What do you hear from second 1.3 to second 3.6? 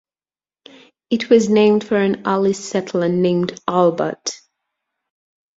named for an early settler named